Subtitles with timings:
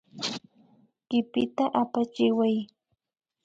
[1.09, 2.55] Kipita apachiway